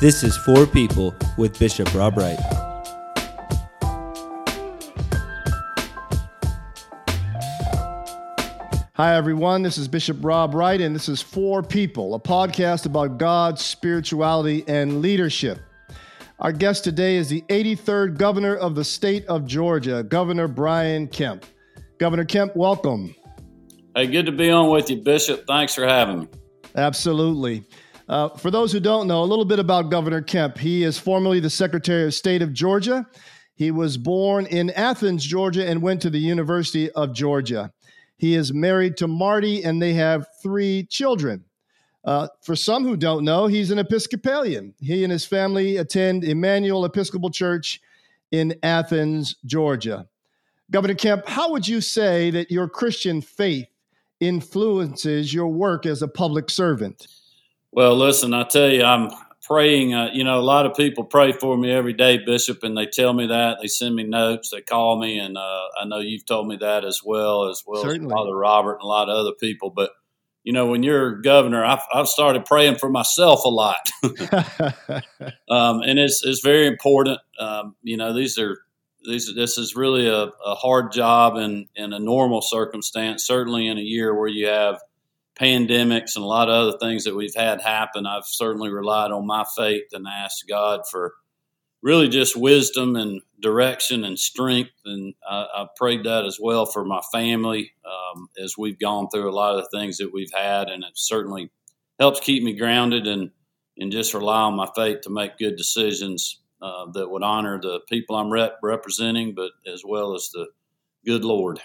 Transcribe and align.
This 0.00 0.22
is 0.24 0.34
For 0.34 0.64
People 0.66 1.14
with 1.36 1.58
Bishop 1.58 1.94
Rob 1.94 2.16
Wright. 2.16 2.38
Hi, 8.94 9.14
everyone. 9.14 9.60
This 9.60 9.76
is 9.76 9.88
Bishop 9.88 10.16
Rob 10.22 10.54
Wright, 10.54 10.80
and 10.80 10.94
this 10.94 11.10
is 11.10 11.20
For 11.20 11.62
People, 11.62 12.14
a 12.14 12.18
podcast 12.18 12.86
about 12.86 13.18
God, 13.18 13.58
spirituality, 13.58 14.64
and 14.66 15.02
leadership. 15.02 15.58
Our 16.38 16.52
guest 16.52 16.82
today 16.82 17.16
is 17.16 17.28
the 17.28 17.42
83rd 17.50 18.16
governor 18.16 18.56
of 18.56 18.74
the 18.74 18.84
state 18.84 19.26
of 19.26 19.44
Georgia, 19.44 20.02
Governor 20.02 20.48
Brian 20.48 21.08
Kemp. 21.08 21.44
Governor 21.98 22.24
Kemp, 22.24 22.56
welcome. 22.56 23.14
Hey, 23.94 24.06
good 24.06 24.24
to 24.24 24.32
be 24.32 24.48
on 24.50 24.70
with 24.70 24.88
you, 24.88 24.96
Bishop. 24.96 25.46
Thanks 25.46 25.74
for 25.74 25.86
having 25.86 26.20
me. 26.20 26.28
Absolutely. 26.74 27.64
Uh, 28.10 28.28
for 28.30 28.50
those 28.50 28.72
who 28.72 28.80
don't 28.80 29.06
know, 29.06 29.22
a 29.22 29.24
little 29.24 29.44
bit 29.44 29.60
about 29.60 29.88
Governor 29.88 30.20
Kemp. 30.20 30.58
He 30.58 30.82
is 30.82 30.98
formerly 30.98 31.38
the 31.38 31.48
Secretary 31.48 32.04
of 32.06 32.12
State 32.12 32.42
of 32.42 32.52
Georgia. 32.52 33.06
He 33.54 33.70
was 33.70 33.96
born 33.96 34.46
in 34.46 34.70
Athens, 34.70 35.24
Georgia, 35.24 35.64
and 35.64 35.80
went 35.80 36.02
to 36.02 36.10
the 36.10 36.18
University 36.18 36.90
of 36.90 37.14
Georgia. 37.14 37.72
He 38.16 38.34
is 38.34 38.52
married 38.52 38.96
to 38.96 39.06
Marty, 39.06 39.62
and 39.62 39.80
they 39.80 39.92
have 39.92 40.26
three 40.42 40.88
children. 40.90 41.44
Uh, 42.04 42.26
for 42.42 42.56
some 42.56 42.82
who 42.82 42.96
don't 42.96 43.24
know, 43.24 43.46
he's 43.46 43.70
an 43.70 43.78
Episcopalian. 43.78 44.74
He 44.80 45.04
and 45.04 45.12
his 45.12 45.24
family 45.24 45.76
attend 45.76 46.24
Emmanuel 46.24 46.84
Episcopal 46.84 47.30
Church 47.30 47.80
in 48.32 48.56
Athens, 48.64 49.36
Georgia. 49.44 50.08
Governor 50.72 50.94
Kemp, 50.94 51.28
how 51.28 51.52
would 51.52 51.68
you 51.68 51.80
say 51.80 52.32
that 52.32 52.50
your 52.50 52.68
Christian 52.68 53.20
faith 53.20 53.68
influences 54.18 55.32
your 55.32 55.46
work 55.46 55.86
as 55.86 56.02
a 56.02 56.08
public 56.08 56.50
servant? 56.50 57.06
Well, 57.72 57.96
listen, 57.96 58.34
I 58.34 58.44
tell 58.44 58.68
you, 58.68 58.82
I'm 58.82 59.10
praying. 59.50 59.94
Uh, 59.94 60.10
you 60.12 60.24
know, 60.24 60.38
a 60.38 60.42
lot 60.42 60.66
of 60.66 60.76
people 60.76 61.04
pray 61.04 61.32
for 61.32 61.56
me 61.56 61.70
every 61.70 61.92
day, 61.92 62.18
Bishop, 62.18 62.62
and 62.62 62.76
they 62.76 62.86
tell 62.86 63.12
me 63.12 63.26
that. 63.26 63.58
They 63.60 63.68
send 63.68 63.94
me 63.94 64.04
notes, 64.04 64.50
they 64.50 64.60
call 64.60 64.98
me, 64.98 65.18
and 65.18 65.36
uh, 65.36 65.68
I 65.80 65.84
know 65.84 65.98
you've 65.98 66.26
told 66.26 66.48
me 66.48 66.56
that 66.60 66.84
as 66.84 67.00
well, 67.04 67.48
as 67.48 67.62
well 67.66 67.82
Certainly. 67.82 68.06
as 68.06 68.12
Father 68.12 68.36
Robert 68.36 68.74
and 68.74 68.82
a 68.82 68.86
lot 68.86 69.08
of 69.08 69.16
other 69.16 69.34
people. 69.38 69.70
But 69.70 69.90
you 70.42 70.52
know, 70.52 70.66
when 70.66 70.82
you're 70.82 71.20
governor, 71.20 71.64
I've, 71.64 71.82
I've 71.92 72.08
started 72.08 72.44
praying 72.44 72.76
for 72.76 72.88
myself 72.88 73.44
a 73.44 73.48
lot, 73.48 73.90
um, 75.50 75.82
and 75.82 75.98
it's 75.98 76.24
it's 76.24 76.40
very 76.40 76.66
important. 76.66 77.18
Um, 77.38 77.76
you 77.82 77.96
know, 77.96 78.12
these 78.12 78.38
are 78.38 78.58
these 79.04 79.34
this 79.34 79.58
is 79.58 79.76
really 79.76 80.08
a, 80.08 80.30
a 80.44 80.54
hard 80.54 80.92
job 80.92 81.36
in 81.36 81.66
in 81.76 81.92
a 81.92 81.98
normal 81.98 82.40
circumstance. 82.40 83.26
Certainly 83.26 83.68
in 83.68 83.78
a 83.78 83.82
year 83.82 84.18
where 84.18 84.28
you 84.28 84.46
have 84.46 84.80
pandemics 85.40 86.16
and 86.16 86.24
a 86.24 86.28
lot 86.28 86.48
of 86.48 86.54
other 86.54 86.78
things 86.78 87.04
that 87.04 87.16
we've 87.16 87.34
had 87.34 87.60
happen, 87.60 88.06
I've 88.06 88.26
certainly 88.26 88.70
relied 88.70 89.10
on 89.10 89.26
my 89.26 89.44
faith 89.56 89.86
and 89.92 90.06
asked 90.06 90.44
God 90.48 90.82
for 90.90 91.14
really 91.82 92.08
just 92.08 92.36
wisdom 92.36 92.96
and 92.96 93.22
direction 93.40 94.04
and 94.04 94.18
strength. 94.18 94.72
And 94.84 95.14
I, 95.28 95.46
I 95.54 95.66
prayed 95.76 96.04
that 96.04 96.26
as 96.26 96.38
well 96.40 96.66
for 96.66 96.84
my 96.84 97.00
family 97.12 97.72
um, 97.86 98.28
as 98.42 98.56
we've 98.58 98.78
gone 98.78 99.08
through 99.08 99.30
a 99.30 99.32
lot 99.32 99.56
of 99.56 99.64
the 99.64 99.78
things 99.78 99.98
that 99.98 100.12
we've 100.12 100.32
had. 100.34 100.68
And 100.68 100.84
it 100.84 100.92
certainly 100.94 101.50
helps 101.98 102.20
keep 102.20 102.42
me 102.42 102.52
grounded 102.54 103.06
and, 103.06 103.30
and 103.78 103.90
just 103.90 104.14
rely 104.14 104.42
on 104.42 104.56
my 104.56 104.68
faith 104.76 105.02
to 105.02 105.10
make 105.10 105.38
good 105.38 105.56
decisions 105.56 106.40
uh, 106.60 106.90
that 106.92 107.10
would 107.10 107.22
honor 107.22 107.58
the 107.58 107.80
people 107.88 108.16
I'm 108.16 108.30
rep- 108.30 108.58
representing, 108.62 109.34
but 109.34 109.52
as 109.66 109.82
well 109.86 110.14
as 110.14 110.28
the 110.32 110.48
good 111.06 111.24
Lord. 111.24 111.60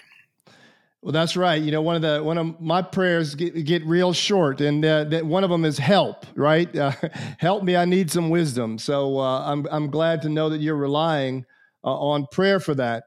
Well, 1.02 1.12
that's 1.12 1.36
right. 1.36 1.62
You 1.62 1.70
know, 1.70 1.82
one 1.82 1.94
of 1.96 2.02
the 2.02 2.22
one 2.22 2.38
of 2.38 2.60
my 2.60 2.82
prayers 2.82 3.34
get, 3.34 3.64
get 3.64 3.84
real 3.84 4.12
short, 4.12 4.60
and 4.60 4.84
uh, 4.84 5.04
that 5.04 5.24
one 5.24 5.44
of 5.44 5.50
them 5.50 5.64
is 5.64 5.78
help. 5.78 6.26
Right, 6.34 6.74
uh, 6.74 6.92
help 7.38 7.62
me. 7.62 7.76
I 7.76 7.84
need 7.84 8.10
some 8.10 8.30
wisdom. 8.30 8.78
So 8.78 9.18
uh, 9.18 9.44
I'm 9.44 9.66
I'm 9.70 9.90
glad 9.90 10.22
to 10.22 10.28
know 10.28 10.48
that 10.48 10.60
you're 10.60 10.76
relying 10.76 11.44
uh, 11.84 11.94
on 11.96 12.26
prayer 12.32 12.60
for 12.60 12.74
that. 12.76 13.04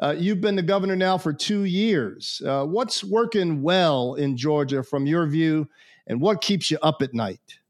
Uh, 0.00 0.14
you've 0.16 0.40
been 0.40 0.56
the 0.56 0.62
governor 0.62 0.94
now 0.94 1.16
for 1.16 1.32
two 1.32 1.64
years. 1.64 2.42
Uh, 2.44 2.64
what's 2.64 3.02
working 3.02 3.62
well 3.62 4.14
in 4.14 4.36
Georgia 4.36 4.82
from 4.82 5.06
your 5.06 5.26
view, 5.26 5.68
and 6.06 6.20
what 6.20 6.40
keeps 6.40 6.70
you 6.70 6.78
up 6.82 7.02
at 7.02 7.14
night? 7.14 7.60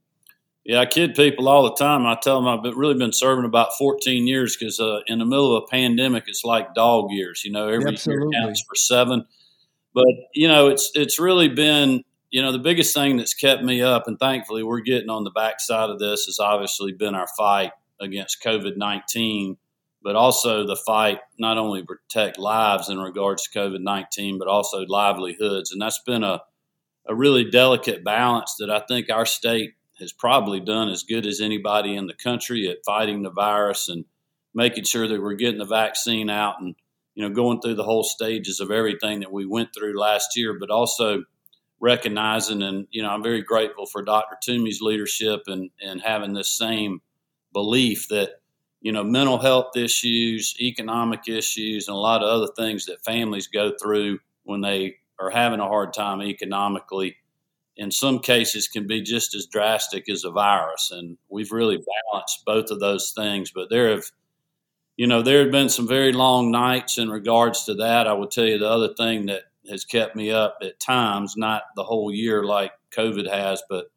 Yeah, 0.65 0.81
I 0.81 0.87
kid 0.87 1.15
people 1.15 1.49
all 1.49 1.63
the 1.63 1.75
time. 1.77 2.05
I 2.05 2.19
tell 2.21 2.41
them 2.41 2.49
I've 2.49 2.63
been, 2.63 2.77
really 2.77 2.95
been 2.95 3.13
serving 3.13 3.47
about 3.47 3.71
14 3.79 4.27
years 4.27 4.57
because 4.57 4.79
in 5.07 5.19
the 5.21 5.25
middle 5.25 5.57
of 5.57 5.63
a 5.63 5.67
pandemic, 5.67 6.25
it's 6.27 6.45
like 6.45 6.75
dog 6.75 7.11
years. 7.11 7.43
You 7.45 7.53
know, 7.53 7.69
every 7.69 7.93
Absolutely. 7.93 8.37
year 8.37 8.43
counts 8.43 8.65
for 8.69 8.75
seven 8.75 9.25
but 9.99 10.29
you 10.33 10.47
know, 10.47 10.69
it's 10.69 10.93
it's 10.95 11.19
really 11.19 11.49
been 11.49 12.05
you 12.31 12.41
know 12.41 12.53
the 12.53 12.59
biggest 12.61 12.95
thing 12.95 13.17
that's 13.17 13.35
kept 13.35 13.65
me 13.65 13.83
up, 13.83 14.07
and 14.07 14.17
thankfully 14.17 14.63
we're 14.63 14.81
getting 14.81 15.11
on 15.11 15.25
the 15.25 15.31
backside 15.31 15.91
of 15.91 15.99
this 15.99 16.27
has 16.27 16.39
obviously 16.39 16.93
been 16.93 17.17
our 17.17 17.27
fight 17.37 17.73
against 18.01 18.43
COVID 18.45 18.77
nineteen, 18.77 19.57
but 20.01 20.15
also 20.15 20.65
the 20.65 20.77
fight 20.77 21.19
not 21.37 21.59
only 21.59 21.83
protect 21.83 22.39
lives 22.39 22.89
in 22.89 23.01
regards 23.01 23.43
to 23.49 23.59
COVID 23.59 23.81
nineteen, 23.81 24.39
but 24.39 24.47
also 24.47 24.87
livelihoods, 24.87 25.73
and 25.73 25.83
that's 25.83 26.01
been 26.07 26.23
a 26.23 26.43
a 27.09 27.15
really 27.15 27.51
delicate 27.51 28.05
balance 28.05 28.55
that 28.61 28.71
I 28.71 28.81
think 28.87 29.11
our 29.11 29.27
state 29.27 29.73
has 29.99 30.13
probably 30.13 30.61
done 30.61 30.91
as 30.91 31.03
good 31.03 31.27
as 31.27 31.41
anybody 31.41 31.97
in 31.97 32.07
the 32.07 32.15
country 32.15 32.69
at 32.69 32.85
fighting 32.87 33.23
the 33.23 33.31
virus 33.31 33.89
and 33.89 34.05
making 34.55 34.85
sure 34.85 35.09
that 35.09 35.21
we're 35.21 35.35
getting 35.35 35.59
the 35.59 35.65
vaccine 35.65 36.31
out 36.31 36.61
and 36.61 36.77
you 37.19 37.29
know, 37.29 37.35
going 37.35 37.61
through 37.61 37.75
the 37.75 37.83
whole 37.83 38.05
stages 38.05 38.61
of 38.61 38.71
everything 38.71 39.19
that 39.19 39.33
we 39.33 39.45
went 39.45 39.71
through 39.75 39.99
last 39.99 40.37
year, 40.37 40.57
but 40.57 40.71
also 40.71 41.25
recognizing 41.81 42.63
and, 42.63 42.87
you 42.93 43.03
know, 43.03 43.11
I'm 43.11 43.25
very 43.25 43.43
grateful 43.43 43.87
for 43.87 44.03
Dr. 44.03 44.37
Toomey's 44.41 44.81
leadership 44.81 45.43
and, 45.49 45.71
and 45.83 46.01
having 46.01 46.33
this 46.33 46.49
same 46.49 47.01
belief 47.53 48.07
that, 48.11 48.41
you 48.81 48.93
know, 48.93 49.03
mental 49.03 49.39
health 49.39 49.77
issues, 49.77 50.55
economic 50.61 51.27
issues, 51.27 51.89
and 51.89 51.97
a 51.97 51.99
lot 51.99 52.23
of 52.23 52.29
other 52.29 52.53
things 52.57 52.87
that 52.87 53.05
families 53.05 53.49
go 53.49 53.73
through 53.83 54.21
when 54.45 54.61
they 54.61 54.99
are 55.19 55.31
having 55.31 55.59
a 55.59 55.67
hard 55.67 55.93
time 55.93 56.23
economically 56.23 57.17
in 57.77 57.91
some 57.91 58.21
cases 58.21 58.69
can 58.69 58.87
be 58.87 59.03
just 59.03 59.35
as 59.35 59.47
drastic 59.47 60.09
as 60.09 60.23
a 60.23 60.31
virus. 60.31 60.93
And 60.93 61.19
we've 61.29 61.51
really 61.51 61.83
balanced 62.13 62.45
both 62.47 62.71
of 62.71 62.79
those 62.79 63.13
things. 63.17 63.51
But 63.53 63.71
there 63.71 63.91
have 63.91 64.05
you 64.99 65.07
know, 65.07 65.23
there 65.23 65.45
have 65.45 65.53
been 65.53 65.69
some 65.69 65.87
very 65.87 66.13
long 66.13 66.51
nights 66.51 66.99
in 66.99 67.09
regards 67.09 67.65
to 67.67 67.75
that. 67.77 68.09
I 68.09 68.15
will 68.15 68.27
tell 68.27 68.45
you 68.45 68.59
the 68.59 68.69
other 68.69 68.93
thing 68.95 69.27
that 69.27 69.43
has 69.71 69.85
kept 69.85 70.17
me 70.17 70.33
up 70.33 70.59
at 70.61 70.81
times, 70.81 71.37
not 71.37 71.63
the 71.77 71.85
whole 71.85 72.13
year 72.13 72.43
like 72.43 72.73
COVID 72.97 73.31
has, 73.31 73.63
but 73.71 73.93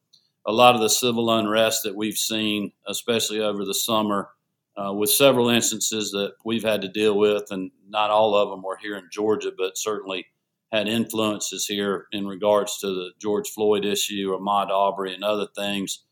a 0.46 0.52
lot 0.52 0.76
of 0.76 0.82
the 0.82 0.92
civil 0.92 1.32
unrest 1.32 1.82
that 1.84 1.96
we've 1.96 2.18
seen, 2.18 2.72
especially 2.88 3.42
over 3.42 3.66
the 3.66 3.74
summer, 3.74 4.30
uh, 4.78 4.94
with 4.94 5.10
several 5.10 5.50
instances 5.50 6.12
that 6.12 6.34
we've 6.46 6.64
had 6.64 6.84
to 6.84 6.88
deal 6.88 7.18
with, 7.18 7.46
and 7.50 7.72
not 7.90 8.12
all 8.12 8.36
of 8.36 8.52
them 8.52 8.62
were 8.62 8.78
here 8.78 8.96
in 8.96 9.10
Georgia, 9.12 9.52
but 9.58 9.80
certainly 9.80 10.28
had 10.72 10.88
influences 10.88 11.66
here 11.66 12.06
in 12.12 12.28
regards 12.28 12.78
to 12.78 12.88
the 12.88 13.10
George 13.20 13.50
Floyd 13.50 13.86
issue, 13.86 14.38
Ahmaud 14.38 14.70
Arbery, 14.70 15.16
and 15.16 15.24
other 15.24 15.48
things 15.56 16.04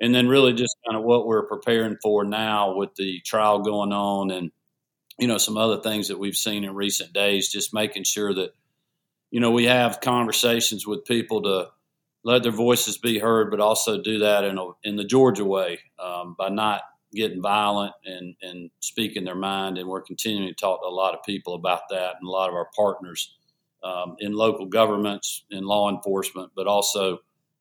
and 0.00 0.14
then 0.14 0.28
really 0.28 0.52
just 0.52 0.76
kind 0.86 0.96
of 0.96 1.04
what 1.04 1.26
we're 1.26 1.46
preparing 1.46 1.96
for 2.02 2.24
now 2.24 2.74
with 2.74 2.94
the 2.96 3.20
trial 3.20 3.60
going 3.60 3.92
on 3.92 4.30
and 4.30 4.50
you 5.18 5.26
know 5.26 5.38
some 5.38 5.56
other 5.56 5.80
things 5.80 6.08
that 6.08 6.18
we've 6.18 6.36
seen 6.36 6.64
in 6.64 6.74
recent 6.74 7.12
days 7.12 7.48
just 7.48 7.74
making 7.74 8.04
sure 8.04 8.34
that 8.34 8.50
you 9.30 9.40
know 9.40 9.50
we 9.50 9.64
have 9.64 10.00
conversations 10.00 10.86
with 10.86 11.04
people 11.04 11.42
to 11.42 11.68
let 12.24 12.42
their 12.42 12.52
voices 12.52 12.98
be 12.98 13.18
heard 13.18 13.50
but 13.50 13.60
also 13.60 14.02
do 14.02 14.18
that 14.18 14.44
in 14.44 14.58
a, 14.58 14.66
in 14.84 14.96
the 14.96 15.04
Georgia 15.04 15.44
way 15.44 15.78
um, 15.98 16.34
by 16.38 16.48
not 16.48 16.82
getting 17.14 17.40
violent 17.40 17.92
and 18.04 18.34
and 18.42 18.70
speaking 18.80 19.24
their 19.24 19.34
mind. 19.34 19.78
And 19.78 19.88
we're 19.88 20.02
continuing 20.02 20.48
to 20.48 20.54
talk 20.54 20.82
to 20.82 20.88
a 20.88 20.90
lot 20.90 21.14
of 21.14 21.22
people 21.24 21.54
about 21.54 21.82
that 21.90 22.16
and 22.20 22.28
a 22.28 22.30
lot 22.30 22.48
of 22.48 22.54
our 22.54 22.68
partners 22.76 23.34
um, 23.82 24.16
in 24.18 24.32
local 24.32 24.66
governments 24.66 25.44
in 25.50 25.64
law 25.64 25.90
enforcement 25.90 26.50
but 26.56 26.66
also 26.66 27.18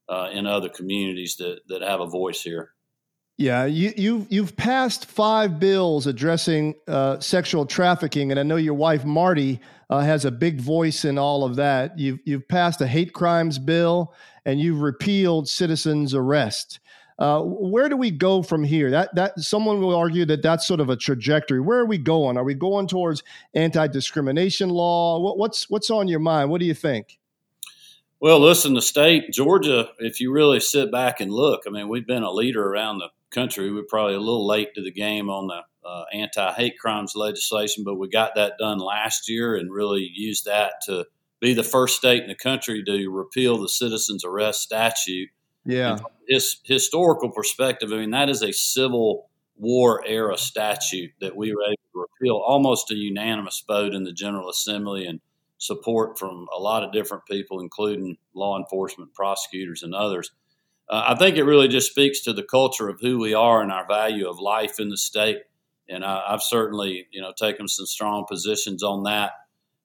uh, 0.10 0.30
in 0.32 0.46
other 0.46 0.70
communities 0.70 1.36
that, 1.38 1.60
that 1.68 1.82
have 1.82 2.00
a 2.00 2.08
voice 2.08 2.42
here. 2.42 2.72
Yeah, 3.38 3.66
you, 3.66 3.92
you've 3.98 4.32
you've 4.32 4.56
passed 4.56 5.08
five 5.08 5.60
bills 5.60 6.08
addressing 6.08 6.76
uh, 6.88 7.20
sexual 7.20 7.66
trafficking, 7.66 8.32
and 8.32 8.40
I 8.40 8.44
know 8.44 8.56
your 8.56 8.76
wife 8.76 9.04
Marty 9.04 9.60
uh, 9.90 10.00
has 10.00 10.24
a 10.24 10.32
big 10.32 10.62
voice 10.62 11.04
in 11.04 11.18
all 11.18 11.44
of 11.44 11.58
that. 11.58 12.00
You've 12.00 12.20
you've 12.24 12.48
passed 12.48 12.80
a 12.80 12.88
hate 12.88 13.12
crimes 13.12 13.60
bill, 13.60 14.14
and 14.46 14.62
you've 14.62 14.80
repealed 14.80 15.50
citizens 15.50 16.14
arrest. 16.14 16.80
Uh, 17.20 17.42
where 17.42 17.90
do 17.90 17.98
we 17.98 18.10
go 18.10 18.42
from 18.42 18.64
here? 18.64 18.90
That 18.90 19.14
that 19.16 19.38
someone 19.40 19.82
will 19.82 19.96
argue 19.96 20.24
that 20.26 20.42
that's 20.42 20.66
sort 20.66 20.80
of 20.80 20.90
a 20.90 20.96
trajectory. 20.96 21.60
Where 21.60 21.80
are 21.80 21.86
we 21.86 21.98
going? 21.98 22.38
Are 22.38 22.44
we 22.46 22.54
going 22.54 22.88
towards 22.88 23.22
anti 23.54 23.88
discrimination 23.88 24.70
law? 24.70 25.20
What, 25.20 25.38
what's 25.38 25.70
what's 25.70 25.90
on 25.90 26.08
your 26.08 26.20
mind? 26.20 26.52
What 26.52 26.60
do 26.60 26.66
you 26.66 26.74
think? 26.74 27.20
Well, 28.22 28.40
listen, 28.40 28.74
the 28.74 28.82
state, 28.82 29.32
Georgia, 29.32 29.90
if 30.00 30.20
you 30.20 30.32
really 30.32 30.60
sit 30.60 30.92
back 30.92 31.20
and 31.20 31.32
look, 31.32 31.64
I 31.68 31.70
mean, 31.70 31.90
we've 31.90 32.08
been 32.08 32.24
a 32.24 32.32
leader 32.32 32.66
around 32.66 33.00
the 33.00 33.10
country. 33.30 33.72
We're 33.72 33.84
probably 33.84 34.16
a 34.16 34.20
little 34.20 34.48
late 34.48 34.74
to 34.76 34.82
the 34.82 34.92
game 34.92 35.30
on 35.30 35.48
the 35.48 35.62
uh, 35.88 36.06
anti 36.14 36.54
hate 36.54 36.80
crimes 36.80 37.14
legislation, 37.16 37.84
but 37.84 37.96
we 37.96 38.10
got 38.10 38.36
that 38.36 38.54
done 38.58 38.80
last 38.80 39.30
year 39.30 39.56
and 39.56 39.72
really 39.72 40.10
used 40.14 40.46
that 40.46 40.74
to 40.88 41.06
be 41.40 41.54
the 41.54 41.64
first 41.64 41.98
state 41.98 42.24
in 42.24 42.30
the 42.30 42.36
country 42.36 42.84
to 42.84 43.10
repeal 43.10 43.60
the 43.60 43.70
citizens 43.70 44.24
arrest 44.26 44.62
statute. 44.62 45.30
Yeah. 45.66 46.00
His 46.28 46.58
historical 46.64 47.30
perspective, 47.30 47.92
I 47.92 47.98
mean, 47.98 48.12
that 48.12 48.30
is 48.30 48.42
a 48.42 48.52
civil 48.52 49.30
war 49.58 50.04
era 50.06 50.38
statute 50.38 51.12
that 51.22 51.36
we 51.36 51.54
were 51.54 51.64
able 51.64 51.76
to 51.94 52.08
repeal 52.20 52.36
almost 52.38 52.92
a 52.92 52.96
unanimous 52.96 53.64
vote 53.68 53.94
in 53.94 54.04
the 54.04 54.14
General 54.14 54.50
Assembly 54.50 55.06
and 55.06 55.20
support 55.58 56.20
from 56.20 56.48
a 56.56 56.60
lot 56.60 56.84
of 56.84 56.92
different 56.92 57.26
people, 57.30 57.60
including 57.60 58.18
law 58.34 58.58
enforcement, 58.58 59.14
prosecutors, 59.14 59.84
and 59.84 59.96
others. 59.96 60.32
Uh, 60.90 61.04
I 61.08 61.16
think 61.16 61.38
it 61.38 61.44
really 61.44 61.68
just 61.68 61.90
speaks 61.90 62.22
to 62.22 62.34
the 62.34 62.44
culture 62.44 62.90
of 62.90 63.00
who 63.02 63.20
we 63.20 63.34
are 63.34 63.62
and 63.62 63.72
our 63.72 63.88
value 63.88 64.30
of 64.30 64.40
life 64.40 64.80
in 64.80 64.90
the 64.90 64.98
state. 64.98 65.40
And 65.90 66.04
I, 66.04 66.32
have 66.32 66.42
certainly, 66.42 67.08
you 67.12 67.22
know, 67.22 67.34
taken 67.38 67.68
some 67.68 67.86
strong 67.86 68.26
positions 68.30 68.84
on 68.84 69.04
that. 69.04 69.32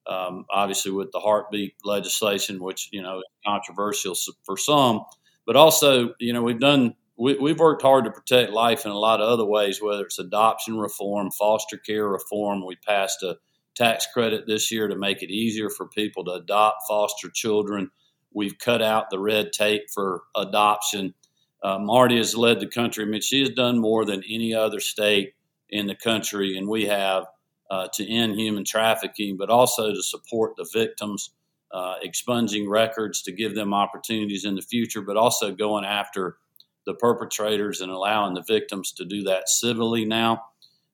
Um, 0.07 0.47
obviously, 0.51 0.93
with 0.93 1.13
the 1.13 1.21
heartbeat 1.21 1.75
legislation, 1.85 2.63
which 2.63 2.89
you 2.91 3.03
know 3.03 3.19
is 3.19 3.25
controversial 3.47 4.15
for 4.45 4.57
some, 4.57 5.05
but 5.47 5.57
also, 5.57 6.15
you 6.19 6.33
know, 6.33 6.43
we've 6.43 6.59
done 6.59 6.95
we, 7.21 7.35
we've 7.35 7.61
worked 7.61 7.83
hard 7.83 8.07
to 8.07 8.11
protect 8.11 8.51
life 8.51 8.87
in 8.87 8.93
a 8.93 8.99
lot 8.99 9.21
of 9.21 9.29
other 9.29 9.45
ways, 9.45 9.81
whether 9.81 10.05
it's 10.05 10.19
adoption 10.19 10.79
reform, 10.79 11.31
foster 11.31 11.77
care 11.77 12.09
reform. 12.09 12.65
We 12.65 12.77
passed 12.77 13.23
a 13.23 13.37
tax 13.75 14.07
credit 14.13 14.47
this 14.47 14.71
year 14.71 14.89
to 14.89 14.97
make 14.97 15.23
it 15.23 15.31
easier 15.31 15.71
for 15.71 15.89
people 15.89 16.25
to 16.25 16.33
adopt 16.33 16.83
foster 16.89 17.31
children. 17.33 17.91
We've 18.33 18.59
cut 18.59 18.83
out 18.83 19.11
the 19.11 19.19
red 19.19 19.53
tape 19.53 19.85
for 19.93 20.23
adoption. 20.37 21.15
Uh, 21.63 21.79
Marty 21.79 22.17
has 22.17 22.37
led 22.37 22.61
the 22.61 22.67
country. 22.67 23.05
I 23.05 23.09
mean, 23.09 23.21
she 23.21 23.41
has 23.41 23.51
done 23.51 23.79
more 23.79 24.05
than 24.05 24.23
any 24.29 24.55
other 24.55 24.81
state 24.81 25.35
in 25.69 25.87
the 25.87 25.95
country, 25.95 26.57
and 26.57 26.69
we 26.69 26.87
have 26.87 27.27
uh, 27.71 27.89
to 27.95 28.09
end 28.09 28.37
human 28.39 28.65
trafficking, 28.65 29.37
but 29.37 29.51
also 29.51 29.93
to 29.93 30.03
support 30.03 30.57
the 30.57 30.69
victims, 30.73 31.31
uh, 31.73 31.95
expunging 32.03 32.69
records 32.69 33.23
to 33.23 33.33
give 33.33 33.55
them 33.55 33.73
opportunities 33.73 34.45
in 34.45 34.57
the 34.57 34.63
future, 34.63 35.03
but 35.03 35.17
also 35.17 35.53
going 35.53 35.85
after 35.85 36.37
the 36.87 36.95
perpetrators 36.95 37.81
and 37.81 37.93
allowing 37.93 38.35
the 38.35 38.43
victims 38.43 38.93
to 38.93 39.05
do 39.05 39.23
that 39.23 39.49
civilly 39.49 40.05
now. 40.05 40.43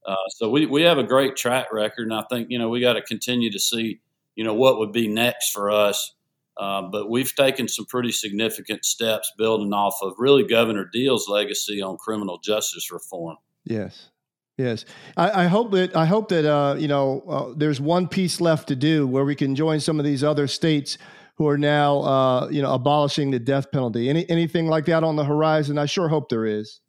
Uh, 0.07 0.15
so 0.31 0.49
we, 0.49 0.67
we 0.67 0.83
have 0.83 0.99
a 0.99 1.03
great 1.03 1.37
track 1.37 1.73
record, 1.73 2.05
and 2.05 2.15
I 2.15 2.23
think 2.31 2.49
you 2.51 2.59
know 2.59 2.69
we 2.69 2.81
got 2.81 2.95
to 2.95 3.03
continue 3.03 3.51
to 3.51 3.59
see 3.59 4.01
you 4.35 4.45
know 4.45 4.55
what 4.55 4.79
would 4.79 4.93
be 4.93 5.09
next 5.09 5.51
for 5.51 5.71
us. 5.71 6.15
Uh, 6.57 6.83
but 6.83 7.11
we've 7.11 7.35
taken 7.35 7.69
some 7.69 7.85
pretty 7.85 8.13
significant 8.13 8.83
steps 8.85 9.31
building 9.37 9.75
off 9.75 9.97
of 10.01 10.15
really 10.17 10.43
Governor 10.43 10.89
Deal's 10.91 11.29
legacy 11.29 11.83
on 11.83 11.99
criminal 11.99 12.39
justice 12.39 12.91
reform. 12.91 13.37
Yes, 13.65 14.09
yes. 14.57 14.87
I, 15.19 15.43
I 15.43 15.47
hope 15.49 15.73
that 15.73 15.95
I 15.95 16.07
hope 16.07 16.29
that 16.29 16.45
uh, 16.45 16.77
you 16.79 16.89
know 16.89 17.23
uh, 17.29 17.55
there's 17.57 17.81
one 17.81 18.09
piece 18.09 18.41
left 18.41 18.69
to 18.69 18.77
do 18.77 19.07
where 19.07 19.25
we 19.25 19.35
can 19.35 19.55
join 19.55 19.81
some 19.81 19.99
of 19.99 20.05
these 20.05 20.23
other 20.23 20.47
states 20.47 20.99
who 21.37 21.47
are 21.49 21.59
now, 21.59 22.01
uh, 22.01 22.49
you 22.51 22.63
know, 22.63 22.73
abolishing 22.73 23.31
the 23.31 23.39
death 23.39 23.71
penalty. 23.71 24.09
Any 24.09 24.29
anything 24.31 24.69
like 24.69 24.87
that 24.87 25.05
on 25.05 25.17
the 25.17 25.25
horizon? 25.25 25.79
I 25.79 25.87
sure 25.87 26.09
hope 26.09 26.29
there 26.29 26.47
is. 26.47 26.81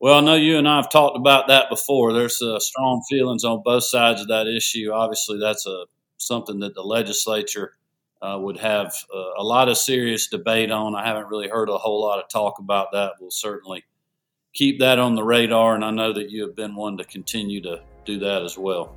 Well, 0.00 0.14
I 0.14 0.20
know 0.20 0.34
you 0.34 0.56
and 0.56 0.68
I 0.68 0.76
have 0.76 0.90
talked 0.90 1.16
about 1.16 1.48
that 1.48 1.68
before. 1.68 2.12
There's 2.12 2.40
uh, 2.40 2.58
strong 2.58 3.02
feelings 3.08 3.44
on 3.44 3.62
both 3.62 3.84
sides 3.84 4.20
of 4.22 4.28
that 4.28 4.46
issue. 4.46 4.90
Obviously, 4.92 5.38
that's 5.38 5.66
a 5.66 5.84
something 6.16 6.60
that 6.60 6.74
the 6.74 6.82
legislature 6.82 7.76
uh, 8.22 8.38
would 8.40 8.58
have 8.58 8.94
uh, 9.14 9.32
a 9.38 9.42
lot 9.42 9.68
of 9.68 9.78
serious 9.78 10.28
debate 10.28 10.70
on. 10.70 10.94
I 10.94 11.06
haven't 11.06 11.28
really 11.28 11.48
heard 11.48 11.68
a 11.68 11.78
whole 11.78 12.00
lot 12.00 12.22
of 12.22 12.28
talk 12.28 12.58
about 12.58 12.92
that. 12.92 13.12
We'll 13.20 13.30
certainly 13.30 13.84
keep 14.52 14.80
that 14.80 14.98
on 14.98 15.14
the 15.14 15.22
radar, 15.22 15.74
and 15.74 15.84
I 15.84 15.90
know 15.90 16.12
that 16.12 16.30
you 16.30 16.42
have 16.46 16.56
been 16.56 16.74
one 16.74 16.98
to 16.98 17.04
continue 17.04 17.60
to 17.62 17.82
do 18.04 18.18
that 18.20 18.42
as 18.42 18.58
well. 18.58 18.96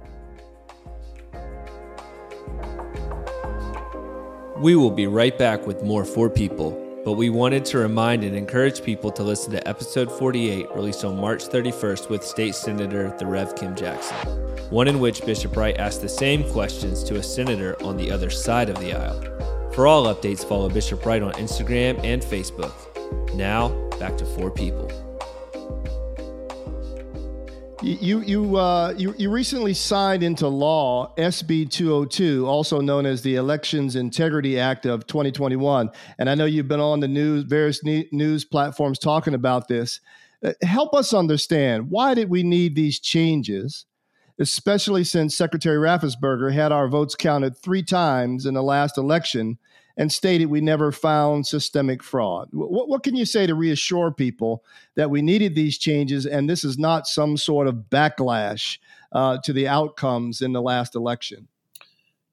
We 4.58 4.76
will 4.76 4.92
be 4.92 5.08
right 5.08 5.38
back 5.38 5.66
with 5.68 5.84
more 5.84 6.06
For 6.06 6.30
People, 6.30 6.80
but 7.04 7.14
we 7.14 7.30
wanted 7.30 7.66
to 7.66 7.78
remind 7.78 8.24
and 8.24 8.36
encourage 8.36 8.82
people 8.82 9.12
to 9.12 9.24
listen 9.24 9.52
to 9.52 9.68
episode 9.68 10.12
48, 10.12 10.74
released 10.74 11.04
on 11.04 11.20
March 11.20 11.48
31st 11.48 12.10
with 12.10 12.24
State 12.24 12.56
Senator 12.56 13.14
the 13.18 13.26
Rev 13.26 13.56
Kim 13.56 13.76
Jackson, 13.76 14.16
one 14.70 14.88
in 14.88 15.00
which 15.00 15.26
Bishop 15.26 15.56
Wright 15.56 15.78
asked 15.78 16.02
the 16.02 16.10
same 16.10 16.50
questions 16.52 17.04
to 17.04 17.18
a 17.18 17.24
senator 17.24 17.82
on 17.84 17.98
the 17.98 18.10
other 18.10 18.30
side 18.30 18.70
of 18.70 18.80
the 18.80 18.94
aisle. 18.94 19.22
For 19.74 19.88
all 19.88 20.06
updates, 20.06 20.48
follow 20.48 20.70
Bishop 20.70 21.06
Wright 21.06 21.22
on 21.22 21.34
Instagram 21.34 22.02
and 22.04 22.22
Facebook. 22.22 22.74
Now, 23.36 23.70
back 24.00 24.18
to 24.18 24.26
For 24.26 24.50
People. 24.50 25.13
You 27.84 28.22
you, 28.22 28.56
uh, 28.56 28.94
you 28.96 29.14
you 29.18 29.30
recently 29.30 29.74
signed 29.74 30.24
into 30.24 30.48
law 30.48 31.14
SB 31.18 31.70
202, 31.70 32.48
also 32.48 32.80
known 32.80 33.06
as 33.06 33.24
the 33.24 33.36
Elections 33.36 33.98
Integrity 33.98 34.58
Act 34.58 34.86
of 34.86 35.06
2021, 35.06 35.90
and 36.18 36.30
I 36.30 36.36
know 36.36 36.46
you've 36.46 36.70
been 36.70 36.80
on 36.80 37.02
the 37.02 37.10
news, 37.10 37.44
various 37.44 37.84
news 37.84 38.46
platforms 38.46 39.00
talking 39.00 39.34
about 39.34 39.68
this. 39.68 40.00
Uh, 40.42 40.54
help 40.62 40.94
us 40.94 41.14
understand 41.14 41.90
why 41.90 42.14
did 42.14 42.30
we 42.30 42.42
need 42.42 42.74
these 42.74 43.02
changes, 43.02 43.86
especially 44.40 45.04
since 45.04 45.36
Secretary 45.36 45.78
Raffensperger 45.78 46.54
had 46.54 46.72
our 46.72 46.88
votes 46.88 47.16
counted 47.16 47.58
three 47.58 47.84
times 47.84 48.46
in 48.46 48.54
the 48.54 48.64
last 48.64 48.98
election 48.98 49.58
and 49.98 50.12
stated 50.12 50.48
we 50.48 50.62
never 50.62 50.92
found 50.92 51.46
systemic 51.46 52.02
fraud. 52.02 52.50
What, 52.52 52.90
what, 52.90 53.04
can 53.04 53.16
you 53.16 53.26
say 53.26 53.46
to 53.48 53.56
reassure 53.56 54.12
people 54.12 54.64
that 54.96 55.10
we 55.10 55.22
needed 55.22 55.56
these 55.56 55.78
changes 55.78 56.26
and 56.26 56.50
this 56.50 56.64
is 56.64 56.78
not 56.78 57.08
some 57.08 57.38
sort 57.38 57.68
of 57.68 57.76
backlash 57.90 58.80
uh, 59.12 59.38
to 59.44 59.54
the 59.54 59.68
outcomes 59.68 60.42
in 60.42 60.54
the 60.54 60.62
last 60.62 60.96
election? 60.96 61.48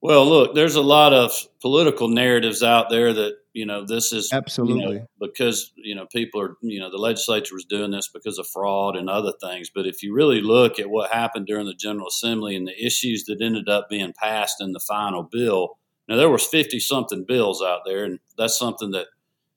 Well, 0.01 0.27
look, 0.27 0.55
there's 0.55 0.75
a 0.75 0.81
lot 0.81 1.13
of 1.13 1.31
political 1.61 2.07
narratives 2.07 2.63
out 2.63 2.89
there 2.89 3.13
that 3.13 3.37
you 3.53 3.65
know 3.65 3.85
this 3.85 4.13
is 4.13 4.31
absolutely 4.33 4.95
you 4.95 4.99
know, 5.01 5.07
because 5.19 5.71
you 5.75 5.93
know 5.93 6.07
people 6.07 6.41
are 6.41 6.55
you 6.61 6.79
know 6.79 6.89
the 6.89 6.97
legislature 6.97 7.53
was 7.53 7.65
doing 7.65 7.91
this 7.91 8.07
because 8.07 8.39
of 8.39 8.47
fraud 8.47 8.95
and 8.95 9.09
other 9.09 9.33
things. 9.39 9.69
But 9.69 9.85
if 9.85 10.01
you 10.01 10.13
really 10.13 10.41
look 10.41 10.79
at 10.79 10.89
what 10.89 11.11
happened 11.11 11.45
during 11.45 11.67
the 11.67 11.75
General 11.75 12.07
Assembly 12.07 12.55
and 12.55 12.67
the 12.67 12.83
issues 12.85 13.25
that 13.25 13.41
ended 13.41 13.69
up 13.69 13.89
being 13.89 14.13
passed 14.13 14.59
in 14.59 14.71
the 14.71 14.79
final 14.79 15.21
bill, 15.21 15.77
now 16.11 16.17
there 16.17 16.29
was 16.29 16.45
50 16.45 16.81
something 16.81 17.23
bills 17.25 17.61
out 17.61 17.83
there, 17.85 18.03
and 18.03 18.19
that's 18.37 18.59
something 18.59 18.91
that 18.91 19.07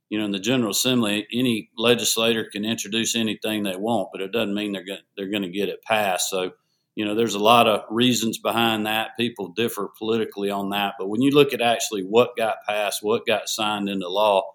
you 0.08 0.20
know 0.20 0.24
in 0.24 0.30
the 0.30 0.38
General 0.38 0.70
Assembly 0.70 1.26
any 1.32 1.68
legislator 1.76 2.44
can 2.44 2.64
introduce 2.64 3.16
anything 3.16 3.64
they 3.64 3.74
want, 3.74 4.10
but 4.12 4.20
it 4.20 4.30
doesn't 4.30 4.54
mean 4.54 4.70
they're 4.70 4.84
going 4.84 5.00
they're 5.16 5.30
going 5.30 5.42
to 5.42 5.48
get 5.48 5.68
it 5.68 5.82
passed. 5.82 6.30
So 6.30 6.52
you 6.94 7.04
know 7.04 7.16
there's 7.16 7.34
a 7.34 7.40
lot 7.40 7.66
of 7.66 7.82
reasons 7.90 8.38
behind 8.38 8.86
that. 8.86 9.16
People 9.18 9.48
differ 9.48 9.90
politically 9.98 10.48
on 10.48 10.70
that, 10.70 10.94
but 10.96 11.08
when 11.08 11.22
you 11.22 11.32
look 11.32 11.52
at 11.52 11.60
actually 11.60 12.02
what 12.02 12.36
got 12.36 12.58
passed, 12.68 13.02
what 13.02 13.26
got 13.26 13.48
signed 13.48 13.88
into 13.88 14.08
law, 14.08 14.52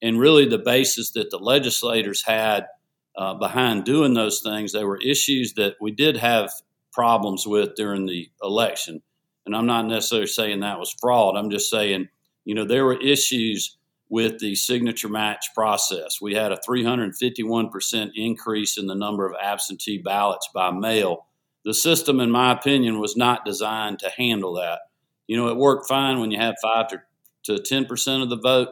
and 0.00 0.20
really 0.20 0.46
the 0.46 0.56
basis 0.56 1.10
that 1.14 1.30
the 1.30 1.38
legislators 1.38 2.22
had 2.24 2.68
uh, 3.16 3.34
behind 3.34 3.84
doing 3.84 4.14
those 4.14 4.40
things, 4.40 4.72
there 4.72 4.86
were 4.86 5.00
issues 5.00 5.54
that 5.54 5.74
we 5.80 5.90
did 5.90 6.16
have 6.16 6.52
problems 6.92 7.44
with 7.44 7.74
during 7.74 8.06
the 8.06 8.30
election. 8.40 9.02
And 9.46 9.56
I'm 9.56 9.66
not 9.66 9.86
necessarily 9.86 10.26
saying 10.26 10.60
that 10.60 10.78
was 10.78 10.94
fraud. 11.00 11.36
I'm 11.36 11.50
just 11.50 11.70
saying, 11.70 12.08
you 12.44 12.54
know, 12.54 12.64
there 12.64 12.84
were 12.84 13.00
issues 13.00 13.76
with 14.08 14.40
the 14.40 14.54
signature 14.54 15.08
match 15.08 15.46
process. 15.54 16.20
We 16.20 16.34
had 16.34 16.52
a 16.52 16.58
351% 16.68 18.10
increase 18.16 18.76
in 18.76 18.86
the 18.86 18.94
number 18.94 19.26
of 19.26 19.36
absentee 19.40 19.98
ballots 19.98 20.48
by 20.52 20.72
mail. 20.72 21.26
The 21.64 21.74
system, 21.74 22.20
in 22.20 22.30
my 22.30 22.52
opinion, 22.52 22.98
was 22.98 23.16
not 23.16 23.44
designed 23.44 24.00
to 24.00 24.10
handle 24.10 24.54
that. 24.54 24.80
You 25.28 25.36
know, 25.36 25.48
it 25.48 25.56
worked 25.56 25.86
fine 25.86 26.18
when 26.18 26.32
you 26.32 26.38
had 26.38 26.56
five 26.60 26.88
to, 26.88 27.02
to 27.44 27.62
10% 27.62 28.22
of 28.22 28.30
the 28.30 28.36
vote 28.36 28.70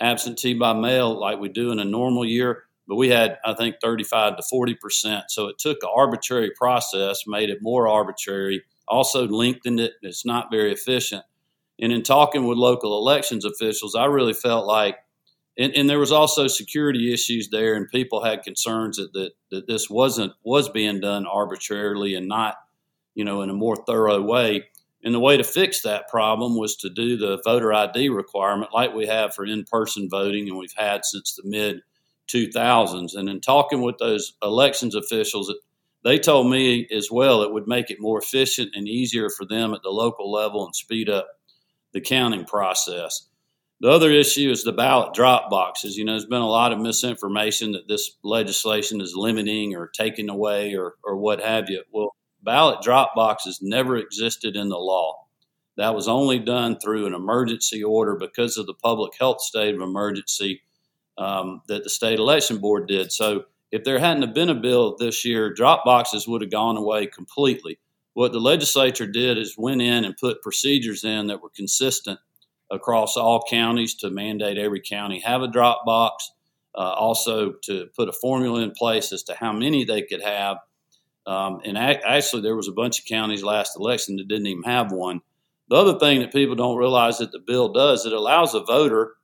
absentee 0.00 0.54
by 0.54 0.74
mail, 0.74 1.18
like 1.18 1.38
we 1.38 1.48
do 1.48 1.70
in 1.70 1.78
a 1.78 1.84
normal 1.84 2.24
year, 2.24 2.64
but 2.86 2.96
we 2.96 3.08
had, 3.08 3.38
I 3.44 3.54
think, 3.54 3.76
35 3.80 4.36
to 4.36 4.42
40%. 4.42 5.22
So 5.28 5.48
it 5.48 5.58
took 5.58 5.78
an 5.82 5.88
arbitrary 5.94 6.50
process, 6.50 7.22
made 7.26 7.48
it 7.48 7.62
more 7.62 7.88
arbitrary 7.88 8.62
also 8.88 9.26
lengthened 9.26 9.80
it. 9.80 9.92
It's 10.02 10.24
not 10.24 10.50
very 10.50 10.72
efficient. 10.72 11.24
And 11.80 11.92
in 11.92 12.02
talking 12.02 12.46
with 12.46 12.58
local 12.58 12.98
elections 12.98 13.44
officials, 13.44 13.94
I 13.94 14.04
really 14.06 14.32
felt 14.32 14.66
like, 14.66 14.96
and, 15.58 15.74
and 15.74 15.88
there 15.88 15.98
was 15.98 16.12
also 16.12 16.46
security 16.46 17.12
issues 17.12 17.48
there, 17.50 17.74
and 17.74 17.88
people 17.88 18.24
had 18.24 18.42
concerns 18.42 18.96
that, 18.96 19.12
that 19.12 19.32
that 19.50 19.66
this 19.66 19.88
wasn't 19.88 20.32
was 20.42 20.68
being 20.68 21.00
done 21.00 21.26
arbitrarily 21.26 22.14
and 22.14 22.26
not, 22.26 22.56
you 23.14 23.24
know, 23.24 23.42
in 23.42 23.50
a 23.50 23.54
more 23.54 23.76
thorough 23.76 24.20
way. 24.20 24.64
And 25.04 25.14
the 25.14 25.20
way 25.20 25.36
to 25.36 25.44
fix 25.44 25.82
that 25.82 26.08
problem 26.08 26.56
was 26.56 26.76
to 26.76 26.88
do 26.88 27.16
the 27.16 27.40
voter 27.44 27.72
ID 27.72 28.08
requirement 28.08 28.72
like 28.72 28.94
we 28.94 29.06
have 29.06 29.34
for 29.34 29.44
in 29.44 29.64
person 29.64 30.08
voting 30.10 30.48
and 30.48 30.56
we've 30.56 30.74
had 30.76 31.04
since 31.04 31.34
the 31.34 31.42
mid 31.44 31.82
2000s. 32.32 33.14
And 33.14 33.28
in 33.28 33.40
talking 33.40 33.82
with 33.82 33.98
those 33.98 34.32
elections 34.42 34.94
officials, 34.94 35.52
they 36.04 36.18
told 36.18 36.50
me 36.50 36.86
as 36.94 37.10
well 37.10 37.42
it 37.42 37.52
would 37.52 37.66
make 37.66 37.90
it 37.90 38.00
more 38.00 38.18
efficient 38.20 38.70
and 38.74 38.86
easier 38.86 39.28
for 39.30 39.46
them 39.46 39.72
at 39.72 39.82
the 39.82 39.90
local 39.90 40.30
level 40.30 40.64
and 40.64 40.76
speed 40.76 41.08
up 41.08 41.26
the 41.92 42.00
counting 42.00 42.44
process. 42.44 43.28
The 43.80 43.90
other 43.90 44.10
issue 44.10 44.50
is 44.50 44.64
the 44.64 44.72
ballot 44.72 45.14
drop 45.14 45.50
boxes. 45.50 45.96
You 45.96 46.04
know, 46.04 46.12
there's 46.12 46.26
been 46.26 46.42
a 46.42 46.48
lot 46.48 46.72
of 46.72 46.78
misinformation 46.78 47.72
that 47.72 47.88
this 47.88 48.12
legislation 48.22 49.00
is 49.00 49.14
limiting 49.16 49.74
or 49.74 49.88
taking 49.88 50.28
away 50.28 50.74
or, 50.74 50.94
or 51.02 51.16
what 51.16 51.40
have 51.40 51.68
you. 51.68 51.82
Well, 51.92 52.14
ballot 52.42 52.82
drop 52.82 53.14
boxes 53.14 53.60
never 53.62 53.96
existed 53.96 54.56
in 54.56 54.68
the 54.68 54.76
law. 54.78 55.26
That 55.76 55.94
was 55.94 56.06
only 56.06 56.38
done 56.38 56.78
through 56.78 57.06
an 57.06 57.14
emergency 57.14 57.82
order 57.82 58.14
because 58.16 58.56
of 58.58 58.66
the 58.66 58.74
public 58.74 59.12
health 59.18 59.40
state 59.40 59.74
of 59.74 59.80
emergency 59.80 60.62
um, 61.18 61.62
that 61.68 61.82
the 61.82 61.90
state 61.90 62.18
election 62.18 62.58
board 62.58 62.86
did. 62.86 63.10
So 63.10 63.44
if 63.74 63.82
there 63.82 63.98
hadn't 63.98 64.22
have 64.22 64.34
been 64.34 64.50
a 64.50 64.54
bill 64.54 64.96
this 64.96 65.24
year, 65.24 65.52
drop 65.52 65.84
boxes 65.84 66.28
would 66.28 66.42
have 66.42 66.50
gone 66.52 66.76
away 66.76 67.08
completely. 67.08 67.80
What 68.12 68.30
the 68.30 68.38
legislature 68.38 69.08
did 69.08 69.36
is 69.36 69.58
went 69.58 69.82
in 69.82 70.04
and 70.04 70.16
put 70.16 70.42
procedures 70.42 71.02
in 71.02 71.26
that 71.26 71.42
were 71.42 71.50
consistent 71.50 72.20
across 72.70 73.16
all 73.16 73.44
counties 73.50 73.96
to 73.96 74.10
mandate 74.10 74.58
every 74.58 74.80
county 74.80 75.18
have 75.18 75.42
a 75.42 75.48
drop 75.48 75.84
box. 75.84 76.30
Uh, 76.76 76.92
also, 76.92 77.54
to 77.64 77.86
put 77.96 78.08
a 78.08 78.12
formula 78.12 78.60
in 78.60 78.70
place 78.70 79.12
as 79.12 79.24
to 79.24 79.34
how 79.34 79.52
many 79.52 79.84
they 79.84 80.02
could 80.02 80.22
have. 80.22 80.58
Um, 81.26 81.60
and 81.64 81.76
a- 81.76 82.08
actually, 82.08 82.42
there 82.42 82.56
was 82.56 82.68
a 82.68 82.72
bunch 82.72 83.00
of 83.00 83.06
counties 83.06 83.42
last 83.42 83.76
election 83.76 84.16
that 84.16 84.28
didn't 84.28 84.46
even 84.46 84.62
have 84.62 84.92
one. 84.92 85.20
The 85.68 85.76
other 85.76 85.98
thing 85.98 86.20
that 86.20 86.32
people 86.32 86.54
don't 86.54 86.78
realize 86.78 87.18
that 87.18 87.32
the 87.32 87.40
bill 87.40 87.72
does, 87.72 88.06
it 88.06 88.12
allows 88.12 88.54
a 88.54 88.60
voter 88.60 89.14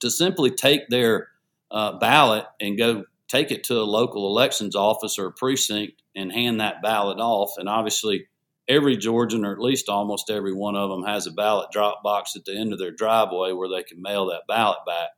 to 0.00 0.10
simply 0.10 0.50
take 0.50 0.88
their 0.88 1.28
uh, 1.70 1.98
ballot 2.00 2.46
and 2.60 2.76
go 2.76 3.04
take 3.28 3.50
it 3.50 3.64
to 3.64 3.74
a 3.74 3.82
local 3.84 4.26
elections 4.28 4.76
office 4.76 5.18
or 5.18 5.30
precinct 5.30 6.02
and 6.14 6.32
hand 6.32 6.60
that 6.60 6.82
ballot 6.82 7.18
off. 7.18 7.52
And 7.58 7.68
obviously, 7.68 8.26
every 8.68 8.96
Georgian, 8.96 9.44
or 9.44 9.52
at 9.52 9.60
least 9.60 9.88
almost 9.88 10.30
every 10.30 10.52
one 10.52 10.76
of 10.76 10.90
them, 10.90 11.04
has 11.04 11.26
a 11.26 11.32
ballot 11.32 11.70
drop 11.70 12.02
box 12.02 12.36
at 12.36 12.44
the 12.44 12.56
end 12.56 12.72
of 12.72 12.78
their 12.78 12.90
driveway 12.90 13.52
where 13.52 13.68
they 13.68 13.82
can 13.82 14.00
mail 14.00 14.26
that 14.26 14.46
ballot 14.48 14.78
back. 14.86 15.10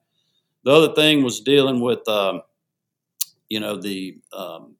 The 0.65 0.73
other 0.73 0.95
thing 0.95 1.23
was 1.23 1.41
dealing 1.41 1.81
with, 1.81 2.07
um, 2.09 2.43
you 3.49 3.61
know, 3.61 3.77
the 3.77 4.19
um, 4.33 4.77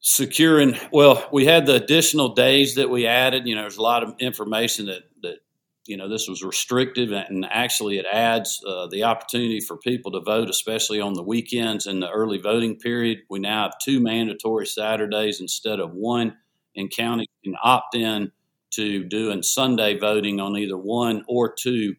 securing. 0.00 0.76
Well, 0.92 1.26
we 1.32 1.46
had 1.46 1.66
the 1.66 1.74
additional 1.74 2.34
days 2.34 2.76
that 2.76 2.90
we 2.90 3.06
added. 3.06 3.46
You 3.46 3.54
know, 3.54 3.62
there's 3.62 3.78
a 3.78 3.82
lot 3.82 4.02
of 4.02 4.14
information 4.18 4.86
that 4.86 5.02
that 5.22 5.38
you 5.86 5.96
know 5.96 6.08
this 6.08 6.28
was 6.28 6.42
restrictive, 6.42 7.12
and 7.12 7.46
actually 7.50 7.98
it 7.98 8.06
adds 8.10 8.62
uh, 8.66 8.86
the 8.86 9.04
opportunity 9.04 9.60
for 9.60 9.76
people 9.76 10.12
to 10.12 10.20
vote, 10.20 10.48
especially 10.48 11.00
on 11.00 11.14
the 11.14 11.22
weekends 11.22 11.86
and 11.86 12.02
the 12.02 12.10
early 12.10 12.38
voting 12.38 12.76
period. 12.76 13.18
We 13.28 13.38
now 13.38 13.64
have 13.64 13.74
two 13.82 14.00
mandatory 14.00 14.66
Saturdays 14.66 15.40
instead 15.40 15.80
of 15.80 15.92
one, 15.92 16.36
and 16.76 16.90
county 16.90 17.26
can 17.44 17.54
opt 17.62 17.94
in 17.94 18.32
to 18.72 19.04
doing 19.04 19.42
Sunday 19.42 19.98
voting 19.98 20.40
on 20.40 20.56
either 20.56 20.76
one 20.76 21.24
or 21.28 21.52
two 21.52 21.94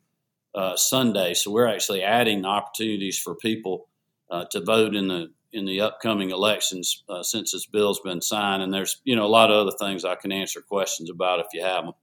uh, 0.56 0.76
Sundays. 0.76 1.44
So 1.44 1.52
we're 1.52 1.68
actually 1.68 2.02
adding 2.02 2.46
opportunities 2.46 3.18
for 3.18 3.36
people 3.36 3.88
uh, 4.30 4.46
to 4.52 4.62
vote 4.64 4.96
in 4.96 5.08
the 5.08 5.32
in 5.54 5.66
the 5.66 5.80
upcoming 5.80 6.32
elections 6.32 7.04
uh, 7.08 7.24
since 7.24 7.54
this 7.54 7.66
bill's 7.66 8.02
been 8.02 8.22
signed. 8.22 8.62
And 8.62 8.74
there's 8.74 9.00
you 9.04 9.16
know 9.16 9.26
a 9.26 9.28
lot 9.28 9.52
of 9.52 9.58
other 9.58 9.78
things 9.78 10.04
I 10.04 10.16
can 10.16 10.32
answer 10.32 10.62
questions 10.62 11.10
about 11.10 11.40
if 11.40 11.48
you 11.54 11.62
have 11.62 11.86
them. 11.86 11.94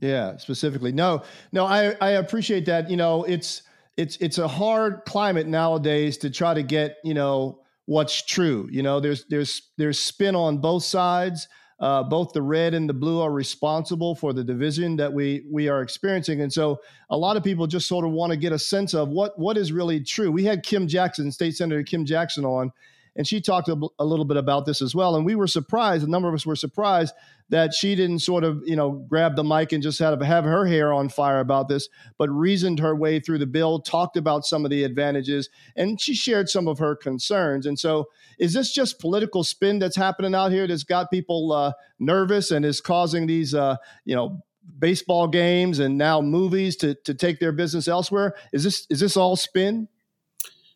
Yeah, 0.00 0.36
specifically. 0.38 0.92
No, 0.92 1.22
no, 1.52 1.64
I 1.64 1.96
I 2.00 2.10
appreciate 2.10 2.66
that. 2.66 2.90
You 2.90 2.96
know, 2.96 3.24
it's 3.24 3.62
it's 3.96 4.16
it's 4.16 4.38
a 4.38 4.48
hard 4.48 5.02
climate 5.06 5.46
nowadays 5.46 6.18
to 6.18 6.30
try 6.30 6.54
to 6.54 6.62
get 6.62 6.96
you 7.04 7.14
know 7.14 7.60
what's 7.86 8.22
true. 8.22 8.68
You 8.70 8.82
know, 8.82 9.00
there's 9.00 9.24
there's 9.26 9.70
there's 9.78 9.98
spin 9.98 10.34
on 10.34 10.58
both 10.58 10.84
sides. 10.84 11.48
Uh, 11.80 12.02
both 12.02 12.32
the 12.32 12.40
red 12.40 12.72
and 12.72 12.88
the 12.88 12.94
blue 12.94 13.20
are 13.20 13.32
responsible 13.32 14.14
for 14.14 14.32
the 14.32 14.44
division 14.44 14.96
that 14.96 15.12
we 15.12 15.44
we 15.50 15.68
are 15.68 15.82
experiencing, 15.82 16.40
and 16.40 16.52
so 16.52 16.78
a 17.10 17.16
lot 17.16 17.36
of 17.36 17.42
people 17.42 17.66
just 17.66 17.88
sort 17.88 18.04
of 18.04 18.12
want 18.12 18.30
to 18.30 18.36
get 18.36 18.52
a 18.52 18.58
sense 18.58 18.94
of 18.94 19.08
what 19.08 19.38
what 19.38 19.56
is 19.56 19.72
really 19.72 20.00
true. 20.00 20.30
We 20.30 20.44
had 20.44 20.62
Kim 20.62 20.86
Jackson, 20.86 21.32
State 21.32 21.56
Senator 21.56 21.82
Kim 21.82 22.04
Jackson, 22.04 22.44
on, 22.44 22.72
and 23.16 23.26
she 23.26 23.40
talked 23.40 23.68
a, 23.68 23.76
a 23.98 24.04
little 24.04 24.24
bit 24.24 24.36
about 24.36 24.66
this 24.66 24.82
as 24.82 24.94
well. 24.94 25.16
And 25.16 25.24
we 25.24 25.34
were 25.34 25.46
surprised. 25.46 26.06
A 26.06 26.10
number 26.10 26.28
of 26.28 26.34
us 26.34 26.44
were 26.44 26.56
surprised 26.56 27.14
that 27.50 27.74
she 27.74 27.94
didn't 27.94 28.20
sort 28.20 28.42
of, 28.42 28.62
you 28.64 28.74
know, 28.74 28.90
grab 28.90 29.36
the 29.36 29.44
mic 29.44 29.72
and 29.72 29.82
just 29.82 29.98
have, 29.98 30.20
have 30.22 30.44
her 30.44 30.66
hair 30.66 30.92
on 30.92 31.08
fire 31.08 31.40
about 31.40 31.68
this, 31.68 31.88
but 32.18 32.28
reasoned 32.30 32.80
her 32.80 32.96
way 32.96 33.20
through 33.20 33.38
the 33.38 33.46
bill, 33.46 33.80
talked 33.80 34.16
about 34.16 34.44
some 34.44 34.64
of 34.64 34.70
the 34.70 34.82
advantages, 34.82 35.50
and 35.76 36.00
she 36.00 36.14
shared 36.14 36.48
some 36.48 36.66
of 36.66 36.78
her 36.78 36.96
concerns. 36.96 37.66
And 37.66 37.78
so, 37.78 38.06
is 38.38 38.54
this 38.54 38.72
just 38.72 38.98
political 38.98 39.44
spin 39.44 39.78
that's 39.78 39.96
happening 39.96 40.34
out 40.34 40.50
here 40.50 40.66
that's 40.66 40.84
got 40.84 41.10
people 41.10 41.52
uh, 41.52 41.72
nervous 41.98 42.50
and 42.50 42.64
is 42.64 42.80
causing 42.80 43.26
these, 43.26 43.54
uh, 43.54 43.76
you 44.04 44.16
know, 44.16 44.42
baseball 44.78 45.28
games 45.28 45.78
and 45.78 45.98
now 45.98 46.20
movies 46.22 46.74
to 46.76 46.94
to 47.04 47.14
take 47.14 47.38
their 47.38 47.52
business 47.52 47.86
elsewhere? 47.86 48.34
Is 48.52 48.64
this 48.64 48.86
is 48.90 49.00
this 49.00 49.16
all 49.16 49.36
spin? 49.36 49.88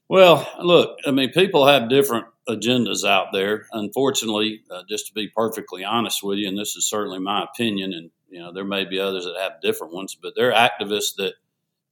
Well, 0.09 0.49
look, 0.62 0.99
I 1.07 1.11
mean, 1.11 1.31
people 1.33 1.67
have 1.67 1.88
different 1.91 2.27
agendas 2.49 3.07
out 3.07 3.29
there. 3.33 3.67
Unfortunately, 3.73 4.62
uh, 4.71 4.83
just 4.88 5.07
to 5.09 5.15
be 5.15 5.29
perfectly 5.29 5.85
honest 5.85 6.23
with 6.23 6.38
you, 6.38 6.49
and 6.49 6.59
this 6.59 6.77
is 6.77 6.88
certainly 6.88 7.19
my 7.19 7.45
opinion, 7.45 7.93
and 7.93 8.11
you 8.31 8.41
know 8.41 8.53
there 8.53 8.65
may 8.65 8.85
be 8.85 8.99
others 8.99 9.25
that 9.25 9.37
have 9.38 9.61
different 9.61 9.93
ones, 9.93 10.17
but 10.21 10.35
there 10.35 10.55
are 10.55 10.69
activists 10.71 11.15
that 11.17 11.35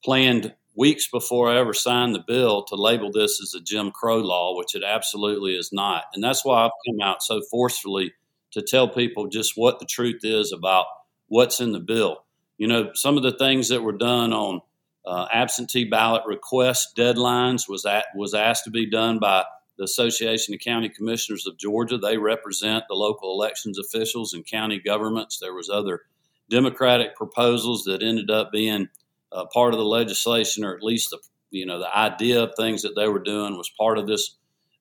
planned 0.05 0.55
weeks 0.77 1.09
before 1.09 1.51
I 1.51 1.59
ever 1.59 1.75
signed 1.75 2.15
the 2.15 2.25
bill 2.27 2.65
to 2.65 2.77
label 2.77 3.13
this 3.13 3.41
as 3.43 3.55
a 3.55 3.63
Jim 3.63 3.91
Crow 3.93 4.19
law, 4.19 4.57
which 4.57 4.75
it 4.75 4.85
absolutely 4.85 5.55
is 5.57 5.71
not. 5.73 6.05
And 6.15 6.25
that's 6.25 6.45
why 6.45 6.65
I've 6.65 6.73
come 6.87 7.01
out 7.03 7.23
so 7.23 7.43
forcefully 7.51 8.15
to 8.53 8.63
tell 8.63 8.89
people 8.89 9.29
just 9.29 9.55
what 9.57 9.79
the 9.81 9.87
truth 9.87 10.21
is 10.25 10.53
about 10.53 10.87
what's 11.29 11.61
in 11.61 11.73
the 11.73 11.81
bill. 11.81 12.25
You 12.59 12.69
know, 12.69 12.91
some 12.95 13.17
of 13.17 13.23
the 13.23 13.33
things 13.33 13.69
that 13.69 13.83
were 13.83 13.93
done 13.97 14.33
on 14.33 14.61
uh, 15.07 15.27
absentee 15.33 15.85
ballot 15.85 16.23
request 16.27 16.97
deadlines 16.97 17.69
was 17.69 17.87
at, 17.87 18.07
was 18.15 18.35
asked 18.35 18.65
to 18.65 18.71
be 18.71 18.89
done 18.89 19.19
by 19.19 19.45
the 19.79 19.85
Association 19.85 20.55
of 20.55 20.61
County 20.61 20.89
Commissioners 20.89 21.47
of 21.47 21.59
Georgia. 21.59 21.99
They 21.99 22.19
represent 22.19 22.85
the 22.89 22.95
local 22.95 23.33
elections 23.33 23.79
officials 23.79 24.33
and 24.33 24.47
county 24.47 24.81
governments. 24.81 25.39
There 25.39 25.55
was 25.55 25.71
other 25.71 26.03
Democratic 26.49 27.15
proposals 27.15 27.85
that 27.85 28.03
ended 28.03 28.31
up 28.31 28.51
being 28.53 28.89
uh, 29.33 29.45
part 29.53 29.75
of 29.75 29.79
the 29.79 29.85
legislation, 29.85 30.65
or 30.65 30.75
at 30.75 30.83
least 30.83 31.11
the 31.11 31.19
you 31.51 31.67
know 31.67 31.79
the 31.79 31.97
idea 31.97 32.43
of 32.43 32.53
things 32.57 32.83
that 32.83 32.97
they 32.97 33.09
were 33.09 33.23
doing 33.23 33.57
was 33.57 33.71
part 33.79 33.99
of 33.99 34.07
this 34.07 34.37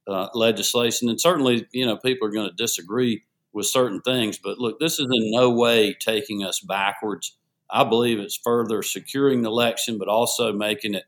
uh, 0.07 0.27
legislation. 0.33 1.09
And 1.09 1.19
certainly, 1.19 1.67
you 1.71 1.85
know, 1.85 1.97
people 1.97 2.27
are 2.27 2.31
going 2.31 2.49
to 2.49 2.55
disagree 2.55 3.23
with 3.53 3.65
certain 3.65 4.01
things. 4.01 4.37
But 4.37 4.59
look, 4.59 4.79
this 4.79 4.93
is 4.93 5.07
in 5.11 5.31
no 5.31 5.49
way 5.49 5.95
taking 5.99 6.43
us 6.43 6.59
backwards. 6.59 7.37
I 7.75 7.83
believe 7.83 8.19
it's 8.19 8.39
further 8.41 8.81
securing 8.81 9.41
the 9.41 9.49
election, 9.49 9.97
but 9.97 10.07
also 10.07 10.53
making 10.53 10.93
it 10.93 11.03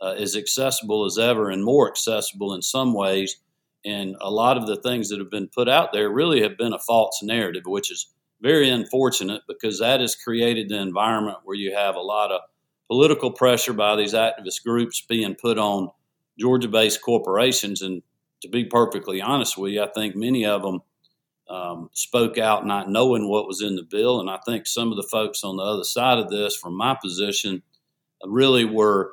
uh, 0.00 0.14
as 0.18 0.34
accessible 0.34 1.04
as 1.04 1.18
ever 1.18 1.50
and 1.50 1.62
more 1.62 1.88
accessible 1.88 2.54
in 2.54 2.62
some 2.62 2.94
ways. 2.94 3.36
And 3.84 4.16
a 4.22 4.30
lot 4.30 4.56
of 4.56 4.66
the 4.66 4.76
things 4.76 5.10
that 5.10 5.18
have 5.18 5.30
been 5.30 5.48
put 5.48 5.68
out 5.68 5.92
there 5.92 6.08
really 6.08 6.40
have 6.42 6.56
been 6.56 6.72
a 6.72 6.78
false 6.78 7.22
narrative, 7.22 7.64
which 7.66 7.92
is 7.92 8.06
very 8.40 8.70
unfortunate 8.70 9.42
because 9.46 9.78
that 9.78 10.00
has 10.00 10.16
created 10.16 10.70
the 10.70 10.78
environment 10.78 11.38
where 11.44 11.56
you 11.56 11.74
have 11.74 11.96
a 11.96 12.00
lot 12.00 12.32
of 12.32 12.40
political 12.88 13.30
pressure 13.30 13.74
by 13.74 13.94
these 13.94 14.14
activist 14.14 14.64
groups 14.64 15.02
being 15.02 15.34
put 15.34 15.58
on 15.58 15.90
Georgia 16.38 16.68
based 16.68 17.02
corporations. 17.02 17.82
And 17.82 18.02
to 18.40 18.48
be 18.48 18.64
perfectly 18.64 19.20
honest 19.20 19.58
with 19.58 19.72
you, 19.72 19.82
I 19.82 19.88
think 19.88 20.16
many 20.16 20.46
of 20.46 20.62
them 20.62 20.80
um, 21.48 21.90
spoke 21.92 22.38
out 22.38 22.66
not 22.66 22.90
knowing 22.90 23.28
what 23.28 23.46
was 23.46 23.62
in 23.62 23.76
the 23.76 23.82
bill. 23.82 24.20
And 24.20 24.30
I 24.30 24.38
think 24.46 24.66
some 24.66 24.90
of 24.90 24.96
the 24.96 25.08
folks 25.10 25.44
on 25.44 25.56
the 25.56 25.62
other 25.62 25.84
side 25.84 26.18
of 26.18 26.28
this, 26.30 26.56
from 26.56 26.76
my 26.76 26.96
position, 27.00 27.62
really 28.24 28.64
were 28.64 29.12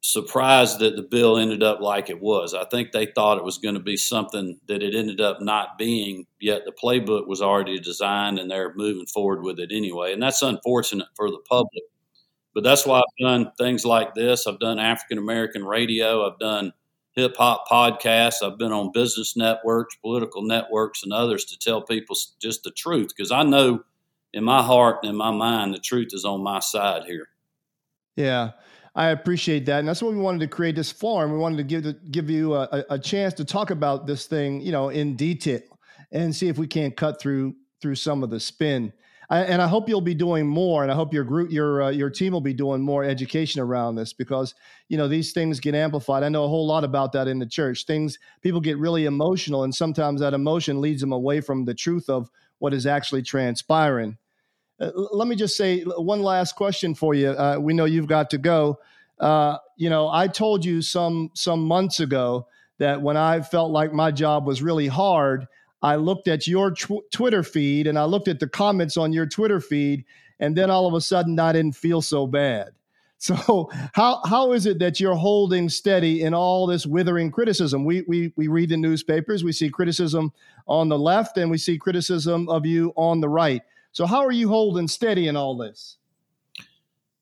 surprised 0.00 0.78
that 0.78 0.94
the 0.94 1.02
bill 1.02 1.36
ended 1.36 1.62
up 1.62 1.80
like 1.80 2.10
it 2.10 2.20
was. 2.20 2.54
I 2.54 2.64
think 2.64 2.92
they 2.92 3.06
thought 3.06 3.38
it 3.38 3.44
was 3.44 3.58
going 3.58 3.74
to 3.74 3.80
be 3.80 3.96
something 3.96 4.60
that 4.68 4.82
it 4.82 4.94
ended 4.94 5.20
up 5.20 5.40
not 5.40 5.78
being, 5.78 6.26
yet 6.40 6.62
the 6.64 6.72
playbook 6.72 7.26
was 7.26 7.42
already 7.42 7.80
designed 7.80 8.38
and 8.38 8.48
they're 8.50 8.72
moving 8.74 9.06
forward 9.06 9.42
with 9.42 9.58
it 9.58 9.72
anyway. 9.72 10.12
And 10.12 10.22
that's 10.22 10.42
unfortunate 10.42 11.08
for 11.16 11.30
the 11.30 11.40
public. 11.48 11.82
But 12.54 12.64
that's 12.64 12.86
why 12.86 12.98
I've 12.98 13.04
done 13.20 13.52
things 13.58 13.84
like 13.84 14.14
this. 14.14 14.46
I've 14.46 14.60
done 14.60 14.78
African 14.78 15.18
American 15.18 15.64
radio, 15.64 16.30
I've 16.30 16.38
done 16.38 16.72
hip 17.16 17.36
hop 17.36 17.66
podcasts. 17.68 18.42
I've 18.42 18.58
been 18.58 18.72
on 18.72 18.92
business 18.92 19.36
networks, 19.36 19.96
political 19.96 20.42
networks, 20.42 21.02
and 21.02 21.12
others 21.12 21.44
to 21.46 21.58
tell 21.58 21.82
people 21.82 22.16
just 22.40 22.62
the 22.62 22.70
truth 22.70 23.08
because 23.16 23.32
I 23.32 23.42
know 23.42 23.84
in 24.32 24.44
my 24.44 24.62
heart 24.62 24.98
and 25.02 25.10
in 25.10 25.16
my 25.16 25.30
mind 25.30 25.74
the 25.74 25.78
truth 25.78 26.08
is 26.12 26.24
on 26.24 26.42
my 26.42 26.60
side 26.60 27.04
here. 27.04 27.28
Yeah. 28.14 28.52
I 28.94 29.08
appreciate 29.08 29.66
that, 29.66 29.80
and 29.80 29.88
that's 29.88 30.00
why 30.00 30.08
we 30.08 30.16
wanted 30.16 30.40
to 30.40 30.46
create 30.46 30.74
this 30.74 30.90
forum. 30.90 31.30
We 31.30 31.36
wanted 31.36 31.58
to 31.58 31.64
give 31.64 31.82
the, 31.82 31.92
give 32.10 32.30
you 32.30 32.54
a, 32.54 32.82
a, 32.88 32.98
chance 32.98 33.34
to 33.34 33.44
talk 33.44 33.70
about 33.70 34.06
this 34.06 34.24
thing, 34.24 34.62
you 34.62 34.72
know, 34.72 34.88
in 34.88 35.16
detail, 35.16 35.60
and 36.12 36.34
see 36.34 36.48
if 36.48 36.56
we 36.56 36.66
can't 36.66 36.96
cut 36.96 37.20
through 37.20 37.54
through 37.82 37.96
some 37.96 38.22
of 38.22 38.30
the 38.30 38.40
spin. 38.40 38.94
I, 39.28 39.40
and 39.40 39.60
I 39.60 39.66
hope 39.66 39.88
you'll 39.88 40.00
be 40.00 40.14
doing 40.14 40.46
more, 40.46 40.82
and 40.82 40.92
I 40.92 40.94
hope 40.94 41.12
your 41.12 41.24
group, 41.24 41.50
your 41.50 41.84
uh, 41.84 41.90
your 41.90 42.10
team 42.10 42.32
will 42.32 42.40
be 42.40 42.54
doing 42.54 42.80
more 42.80 43.04
education 43.04 43.60
around 43.60 43.96
this 43.96 44.12
because 44.12 44.54
you 44.88 44.96
know 44.96 45.08
these 45.08 45.32
things 45.32 45.60
get 45.60 45.74
amplified. 45.74 46.22
I 46.22 46.28
know 46.28 46.44
a 46.44 46.48
whole 46.48 46.66
lot 46.66 46.84
about 46.84 47.12
that 47.12 47.28
in 47.28 47.38
the 47.38 47.46
church. 47.46 47.84
Things 47.86 48.18
people 48.42 48.60
get 48.60 48.78
really 48.78 49.04
emotional, 49.04 49.64
and 49.64 49.74
sometimes 49.74 50.20
that 50.20 50.34
emotion 50.34 50.80
leads 50.80 51.00
them 51.00 51.12
away 51.12 51.40
from 51.40 51.64
the 51.64 51.74
truth 51.74 52.08
of 52.08 52.30
what 52.58 52.72
is 52.72 52.86
actually 52.86 53.22
transpiring. 53.22 54.16
Uh, 54.80 54.90
let 54.94 55.26
me 55.26 55.36
just 55.36 55.56
say 55.56 55.82
one 55.82 56.22
last 56.22 56.54
question 56.54 56.94
for 56.94 57.14
you. 57.14 57.30
Uh, 57.30 57.56
we 57.58 57.74
know 57.74 57.84
you've 57.84 58.06
got 58.06 58.30
to 58.30 58.38
go. 58.38 58.78
Uh, 59.18 59.56
you 59.76 59.90
know, 59.90 60.08
I 60.08 60.28
told 60.28 60.64
you 60.64 60.82
some 60.82 61.30
some 61.34 61.60
months 61.60 62.00
ago 62.00 62.46
that 62.78 63.00
when 63.00 63.16
I 63.16 63.40
felt 63.40 63.70
like 63.70 63.92
my 63.92 64.10
job 64.10 64.46
was 64.46 64.62
really 64.62 64.86
hard, 64.86 65.46
I 65.86 65.94
looked 65.94 66.26
at 66.26 66.48
your 66.48 66.72
tw- 66.72 67.08
Twitter 67.12 67.44
feed 67.44 67.86
and 67.86 67.96
I 67.96 68.06
looked 68.06 68.26
at 68.26 68.40
the 68.40 68.48
comments 68.48 68.96
on 68.96 69.12
your 69.12 69.24
Twitter 69.24 69.60
feed, 69.60 70.04
and 70.40 70.56
then 70.56 70.68
all 70.68 70.88
of 70.88 70.94
a 70.94 71.00
sudden 71.00 71.38
I 71.38 71.52
didn't 71.52 71.76
feel 71.76 72.02
so 72.02 72.26
bad. 72.26 72.70
So 73.18 73.70
how 73.94 74.20
how 74.26 74.52
is 74.52 74.66
it 74.66 74.78
that 74.80 75.00
you're 75.00 75.14
holding 75.14 75.70
steady 75.70 76.20
in 76.20 76.34
all 76.34 76.66
this 76.66 76.84
withering 76.84 77.30
criticism? 77.30 77.86
We 77.86 78.02
we 78.06 78.34
we 78.36 78.46
read 78.46 78.68
the 78.68 78.76
newspapers, 78.76 79.42
we 79.42 79.52
see 79.52 79.70
criticism 79.70 80.34
on 80.66 80.90
the 80.90 80.98
left, 80.98 81.38
and 81.38 81.50
we 81.50 81.56
see 81.56 81.78
criticism 81.78 82.46
of 82.50 82.66
you 82.66 82.92
on 82.94 83.22
the 83.22 83.28
right. 83.30 83.62
So 83.92 84.04
how 84.04 84.18
are 84.18 84.32
you 84.32 84.50
holding 84.50 84.86
steady 84.86 85.28
in 85.28 85.36
all 85.36 85.56
this? 85.56 85.96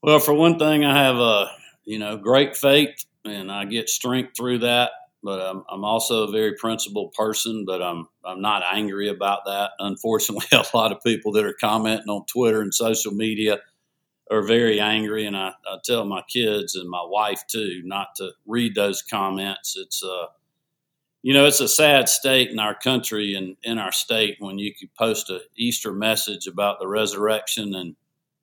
Well, 0.02 0.18
for 0.18 0.34
one 0.34 0.58
thing, 0.58 0.84
I 0.84 1.04
have 1.04 1.16
a 1.16 1.52
you 1.84 2.00
know 2.00 2.16
great 2.16 2.56
faith, 2.56 3.06
and 3.24 3.52
I 3.52 3.64
get 3.64 3.88
strength 3.88 4.36
through 4.36 4.58
that. 4.58 4.90
But 5.24 5.40
I'm, 5.40 5.64
I'm 5.70 5.84
also 5.84 6.24
a 6.24 6.30
very 6.30 6.54
principled 6.54 7.12
person, 7.14 7.64
but 7.66 7.82
I'm 7.82 8.06
I'm 8.24 8.42
not 8.42 8.62
angry 8.70 9.08
about 9.08 9.46
that. 9.46 9.70
Unfortunately, 9.78 10.46
a 10.52 10.76
lot 10.76 10.92
of 10.92 11.02
people 11.02 11.32
that 11.32 11.44
are 11.44 11.56
commenting 11.58 12.10
on 12.10 12.26
Twitter 12.26 12.60
and 12.60 12.74
social 12.74 13.12
media 13.12 13.58
are 14.30 14.42
very 14.42 14.80
angry, 14.80 15.26
and 15.26 15.36
I, 15.36 15.52
I 15.66 15.78
tell 15.84 16.04
my 16.04 16.22
kids 16.28 16.74
and 16.74 16.88
my 16.88 17.02
wife 17.04 17.42
too 17.48 17.80
not 17.84 18.08
to 18.16 18.32
read 18.46 18.74
those 18.74 19.02
comments. 19.02 19.76
It's 19.76 20.02
uh, 20.04 20.26
you 21.22 21.32
know, 21.32 21.46
it's 21.46 21.60
a 21.60 21.68
sad 21.68 22.10
state 22.10 22.50
in 22.50 22.58
our 22.58 22.74
country 22.74 23.34
and 23.34 23.56
in 23.62 23.78
our 23.78 23.92
state 23.92 24.36
when 24.40 24.58
you 24.58 24.74
could 24.78 24.94
post 24.94 25.30
a 25.30 25.40
Easter 25.56 25.90
message 25.90 26.46
about 26.46 26.78
the 26.78 26.86
resurrection 26.86 27.74
and 27.74 27.96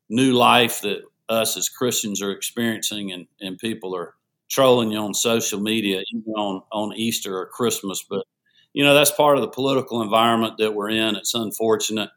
new 0.10 0.34
life 0.34 0.82
that 0.82 1.04
us 1.30 1.56
as 1.56 1.70
Christians 1.70 2.22
are 2.22 2.32
experiencing, 2.32 3.12
and, 3.12 3.28
and 3.40 3.58
people 3.58 3.96
are 3.96 4.16
trolling 4.52 4.92
you 4.92 5.00
on 5.00 5.14
social 5.14 5.62
media, 5.62 6.04
even 6.14 6.34
on, 6.34 6.62
on 6.74 6.94
Easter 6.96 7.38
or 7.38 7.48
Christmas. 7.48 8.06
But, 8.08 8.26
you 8.74 8.84
know, 8.84 8.94
that's 8.94 9.12
part 9.12 9.38
of 9.38 9.42
the 9.42 9.48
political 9.48 10.02
environment 10.02 10.58
that 10.58 10.76
we're 10.76 10.90
in. 10.90 11.16
It's 11.16 11.34
unfortunate. 11.34 12.10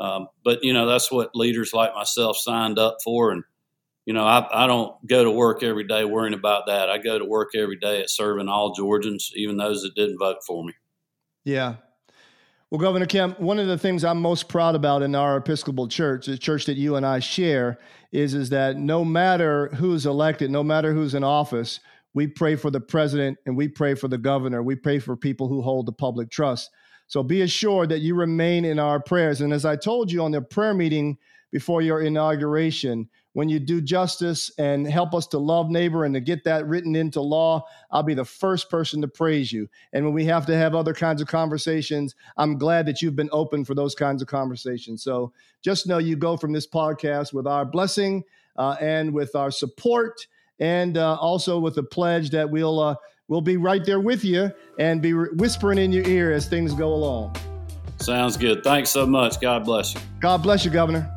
Um, 0.00 0.28
but, 0.44 0.62
you 0.62 0.72
know, 0.72 0.86
that's 0.86 1.10
what 1.10 1.34
leaders 1.34 1.74
like 1.74 1.94
myself 1.94 2.36
signed 2.36 2.78
up 2.78 2.98
for. 3.04 3.32
And, 3.32 3.42
you 4.06 4.14
know, 4.14 4.24
I, 4.24 4.64
I 4.64 4.66
don't 4.68 4.94
go 5.06 5.24
to 5.24 5.30
work 5.30 5.62
every 5.62 5.84
day 5.84 6.04
worrying 6.04 6.34
about 6.34 6.66
that. 6.66 6.88
I 6.88 6.98
go 6.98 7.18
to 7.18 7.24
work 7.24 7.50
every 7.56 7.76
day 7.76 8.00
at 8.00 8.10
serving 8.10 8.48
all 8.48 8.74
Georgians, 8.74 9.32
even 9.34 9.56
those 9.56 9.82
that 9.82 9.96
didn't 9.96 10.18
vote 10.18 10.38
for 10.46 10.64
me. 10.64 10.74
Yeah. 11.44 11.74
Well, 12.72 12.80
Governor 12.80 13.04
Kemp, 13.04 13.38
one 13.38 13.58
of 13.58 13.66
the 13.66 13.76
things 13.76 14.02
I'm 14.02 14.22
most 14.22 14.48
proud 14.48 14.74
about 14.74 15.02
in 15.02 15.14
our 15.14 15.36
Episcopal 15.36 15.88
Church, 15.88 16.24
the 16.24 16.38
church 16.38 16.64
that 16.64 16.78
you 16.78 16.96
and 16.96 17.04
I 17.04 17.18
share, 17.18 17.78
is, 18.12 18.32
is 18.32 18.48
that 18.48 18.78
no 18.78 19.04
matter 19.04 19.68
who's 19.74 20.06
elected, 20.06 20.50
no 20.50 20.64
matter 20.64 20.94
who's 20.94 21.12
in 21.12 21.22
office, 21.22 21.80
we 22.14 22.26
pray 22.26 22.56
for 22.56 22.70
the 22.70 22.80
president 22.80 23.36
and 23.44 23.58
we 23.58 23.68
pray 23.68 23.94
for 23.94 24.08
the 24.08 24.16
governor. 24.16 24.62
We 24.62 24.74
pray 24.74 25.00
for 25.00 25.18
people 25.18 25.48
who 25.48 25.60
hold 25.60 25.84
the 25.84 25.92
public 25.92 26.30
trust. 26.30 26.70
So 27.08 27.22
be 27.22 27.42
assured 27.42 27.90
that 27.90 28.00
you 28.00 28.14
remain 28.14 28.64
in 28.64 28.78
our 28.78 29.00
prayers. 29.00 29.42
And 29.42 29.52
as 29.52 29.66
I 29.66 29.76
told 29.76 30.10
you 30.10 30.22
on 30.22 30.30
the 30.30 30.40
prayer 30.40 30.72
meeting 30.72 31.18
before 31.50 31.82
your 31.82 32.00
inauguration, 32.00 33.10
when 33.34 33.48
you 33.48 33.58
do 33.58 33.80
justice 33.80 34.50
and 34.58 34.86
help 34.86 35.14
us 35.14 35.26
to 35.28 35.38
love 35.38 35.70
neighbor 35.70 36.04
and 36.04 36.14
to 36.14 36.20
get 36.20 36.44
that 36.44 36.66
written 36.66 36.94
into 36.94 37.20
law, 37.20 37.64
I'll 37.90 38.02
be 38.02 38.14
the 38.14 38.24
first 38.24 38.68
person 38.68 39.00
to 39.00 39.08
praise 39.08 39.52
you. 39.52 39.68
And 39.92 40.04
when 40.04 40.14
we 40.14 40.24
have 40.26 40.46
to 40.46 40.56
have 40.56 40.74
other 40.74 40.94
kinds 40.94 41.22
of 41.22 41.28
conversations, 41.28 42.14
I'm 42.36 42.58
glad 42.58 42.86
that 42.86 43.00
you've 43.00 43.16
been 43.16 43.30
open 43.32 43.64
for 43.64 43.74
those 43.74 43.94
kinds 43.94 44.22
of 44.22 44.28
conversations. 44.28 45.02
So 45.02 45.32
just 45.62 45.86
know 45.86 45.98
you 45.98 46.16
go 46.16 46.36
from 46.36 46.52
this 46.52 46.66
podcast 46.66 47.32
with 47.32 47.46
our 47.46 47.64
blessing 47.64 48.24
uh, 48.56 48.76
and 48.80 49.14
with 49.14 49.34
our 49.34 49.50
support, 49.50 50.26
and 50.60 50.98
uh, 50.98 51.14
also 51.14 51.58
with 51.58 51.78
a 51.78 51.82
pledge 51.82 52.30
that 52.30 52.50
we'll 52.50 52.78
uh, 52.78 52.94
we'll 53.28 53.40
be 53.40 53.56
right 53.56 53.84
there 53.84 54.00
with 54.00 54.24
you 54.24 54.52
and 54.78 55.00
be 55.00 55.14
whispering 55.14 55.78
in 55.78 55.90
your 55.90 56.06
ear 56.06 56.32
as 56.32 56.46
things 56.46 56.74
go 56.74 56.92
along. 56.92 57.34
Sounds 57.96 58.36
good. 58.36 58.62
Thanks 58.62 58.90
so 58.90 59.06
much. 59.06 59.40
God 59.40 59.64
bless 59.64 59.94
you. 59.94 60.00
God 60.20 60.42
bless 60.42 60.64
you, 60.64 60.70
Governor. 60.70 61.10